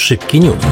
[0.00, 0.64] Szybki news.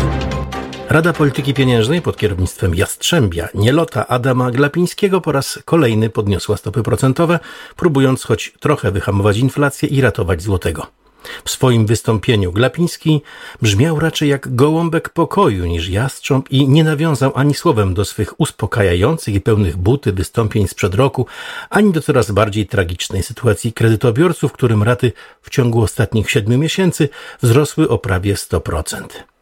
[0.89, 7.39] Rada Polityki Pieniężnej pod kierownictwem Jastrzębia, Nielota Adama Glapińskiego po raz kolejny podniosła stopy procentowe,
[7.77, 10.87] próbując choć trochę wyhamować inflację i ratować złotego.
[11.45, 13.23] W swoim wystąpieniu Glapiński
[13.63, 19.35] brzmiał raczej jak gołąbek pokoju niż jastrząb i nie nawiązał ani słowem do swych uspokajających
[19.35, 21.27] i pełnych buty wystąpień sprzed roku,
[21.71, 25.13] ani do coraz bardziej tragicznej sytuacji kredytobiorców, którym raty
[25.43, 27.09] w ciągu ostatnich siedmiu miesięcy
[27.43, 29.38] wzrosły o prawie 100%.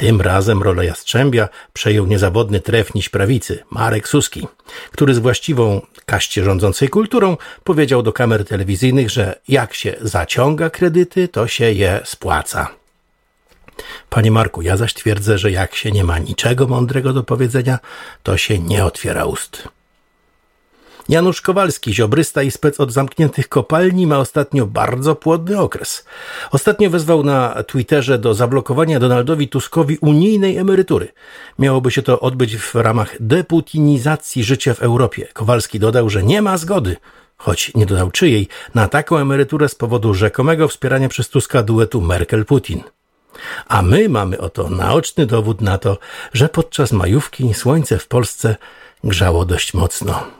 [0.00, 4.48] Tym razem rolę Jastrzębia przejął niezawodny trefniś prawicy, Marek Suski,
[4.92, 11.28] który z właściwą kaście rządzącej kulturą powiedział do kamer telewizyjnych, że jak się zaciąga kredyty,
[11.28, 12.68] to się je spłaca.
[14.10, 17.78] Panie Marku, ja zaś twierdzę, że jak się nie ma niczego mądrego do powiedzenia,
[18.22, 19.68] to się nie otwiera ust.
[21.10, 26.04] Janusz Kowalski, ziobrysta i spec od zamkniętych kopalni, ma ostatnio bardzo płodny okres.
[26.50, 31.08] Ostatnio wezwał na Twitterze do zablokowania Donaldowi Tuskowi unijnej emerytury.
[31.58, 35.28] Miałoby się to odbyć w ramach deputinizacji życia w Europie.
[35.32, 36.96] Kowalski dodał, że nie ma zgody
[37.36, 42.80] choć nie dodał czyjej, na taką emeryturę z powodu rzekomego wspierania przez Tuska duetu Merkel-Putin.
[43.68, 45.98] A my mamy oto naoczny dowód na to,
[46.32, 48.56] że podczas majówki słońce w Polsce
[49.04, 50.39] grzało dość mocno.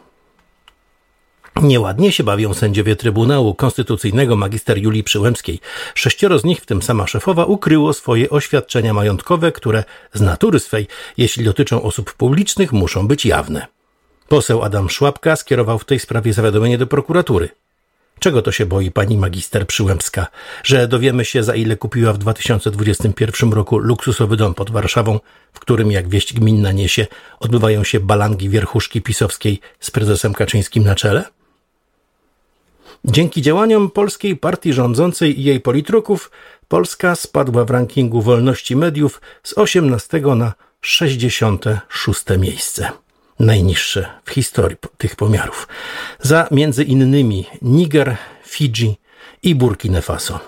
[1.56, 5.60] Nieładnie się bawią sędziowie Trybunału Konstytucyjnego magister Julii Przyłębskiej.
[5.94, 10.86] Sześcioro z nich, w tym sama szefowa, ukryło swoje oświadczenia majątkowe, które z natury swej,
[11.16, 13.66] jeśli dotyczą osób publicznych, muszą być jawne.
[14.28, 17.48] Poseł Adam Szłapka skierował w tej sprawie zawiadomienie do prokuratury.
[18.18, 20.26] Czego to się boi pani magister Przyłębska?
[20.64, 25.20] Że dowiemy się, za ile kupiła w 2021 roku luksusowy dom pod Warszawą,
[25.52, 27.06] w którym, jak wieść gminna niesie,
[27.40, 31.39] odbywają się balangi wierchuszki pisowskiej z prezesem Kaczyńskim na czele?
[33.04, 36.30] Dzięki działaniom polskiej partii rządzącej i jej politruków
[36.68, 42.90] Polska spadła w rankingu wolności mediów z 18 na 66 miejsce.
[43.38, 45.68] Najniższe w historii tych pomiarów.
[46.20, 48.16] Za między innymi Niger,
[48.46, 48.96] Fidżi
[49.42, 50.40] i Burkina Faso.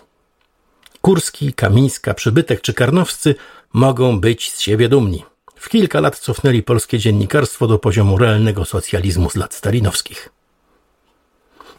[1.01, 3.35] Kurski, Kamińska, Przybytek czy Karnowscy
[3.73, 5.25] mogą być z siebie dumni.
[5.57, 10.42] W kilka lat cofnęli polskie dziennikarstwo do poziomu realnego socjalizmu z lat stalinowskich.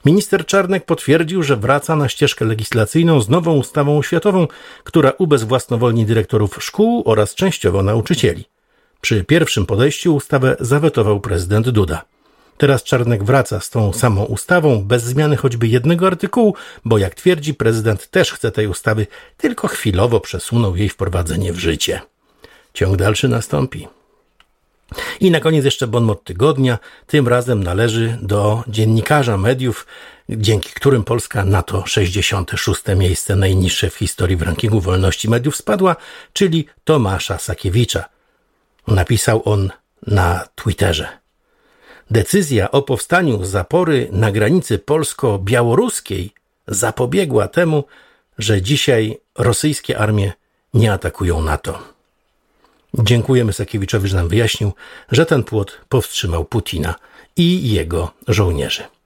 [0.06, 4.48] Minister Czarnek potwierdził, że wraca na ścieżkę legislacyjną z nową ustawą oświatową,
[4.84, 8.46] która ubezwłasnowolni dyrektorów szkół oraz częściowo nauczycieli.
[9.02, 12.06] Przy pierwszym podejściu ustawę zawetował prezydent Duda.
[12.58, 17.54] Teraz Czarnek wraca z tą samą ustawą, bez zmiany choćby jednego artykułu, bo jak twierdzi
[17.54, 22.02] prezydent też chce tej ustawy, tylko chwilowo przesunął jej wprowadzenie w życie.
[22.74, 23.88] Ciąg dalszy nastąpi.
[25.20, 26.80] I na koniec jeszcze bonmot tygodnia.
[27.08, 29.88] Tym razem należy do dziennikarza mediów,
[30.30, 32.82] dzięki którym Polska na to 66.
[32.96, 35.96] miejsce najniższe w historii w rankingu wolności mediów spadła,
[36.34, 38.06] czyli Tomasza Sakiewicza.
[38.88, 39.72] Napisał on
[40.08, 41.08] na Twitterze.
[42.12, 46.34] Decyzja o powstaniu zapory na granicy polsko-białoruskiej
[46.68, 47.84] zapobiegła temu,
[48.38, 50.32] że dzisiaj rosyjskie armie
[50.74, 51.93] nie atakują NATO.
[53.00, 54.74] Dziękujemy Sakiewiczowi, że nam wyjaśnił,
[55.12, 56.96] że ten płot powstrzymał Putina
[57.38, 58.84] i jego żołnierzy.